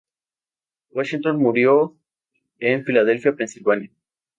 [0.89, 1.95] Washington murió
[2.57, 3.91] en Filadelfia, Pennsylvania.